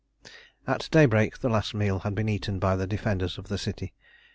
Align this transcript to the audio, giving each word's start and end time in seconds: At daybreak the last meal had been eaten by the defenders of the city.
At 0.65 0.89
daybreak 0.89 1.37
the 1.41 1.49
last 1.49 1.75
meal 1.75 1.99
had 1.99 2.15
been 2.15 2.27
eaten 2.27 2.57
by 2.57 2.75
the 2.75 2.87
defenders 2.87 3.37
of 3.37 3.49
the 3.49 3.57
city. 3.59 3.93